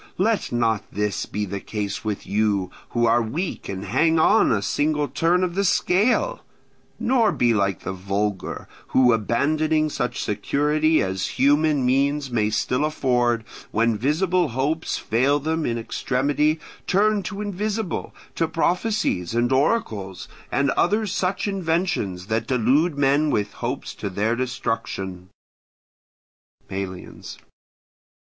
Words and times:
Let 0.17 0.51
not 0.51 0.83
this 0.91 1.27
be 1.27 1.45
the 1.45 1.59
case 1.59 2.03
with 2.03 2.25
you, 2.25 2.71
who 2.89 3.05
are 3.05 3.21
weak 3.21 3.69
and 3.69 3.85
hang 3.85 4.17
on 4.17 4.51
a 4.51 4.63
single 4.63 5.07
turn 5.07 5.43
of 5.43 5.53
the 5.53 5.63
scale; 5.63 6.43
nor 6.99 7.31
be 7.31 7.53
like 7.53 7.81
the 7.81 7.93
vulgar, 7.93 8.67
who, 8.87 9.13
abandoning 9.13 9.91
such 9.91 10.23
security 10.23 11.03
as 11.03 11.27
human 11.37 11.85
means 11.85 12.31
may 12.31 12.49
still 12.49 12.83
afford, 12.83 13.43
when 13.69 13.95
visible 13.95 14.47
hopes 14.47 14.97
fail 14.97 15.39
them 15.39 15.67
in 15.67 15.77
extremity, 15.77 16.59
turn 16.87 17.21
to 17.21 17.39
invisible, 17.39 18.11
to 18.33 18.47
prophecies 18.47 19.35
and 19.35 19.51
oracles, 19.51 20.27
and 20.51 20.71
other 20.71 21.05
such 21.05 21.47
inventions 21.47 22.25
that 22.25 22.47
delude 22.47 22.97
men 22.97 23.29
with 23.29 23.53
hopes 23.53 23.93
to 23.93 24.09
their 24.09 24.35
destruction. 24.35 25.29
Melians. 26.71 27.37